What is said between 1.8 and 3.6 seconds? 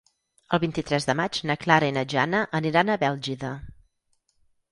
i na Jana aniran a Bèlgida.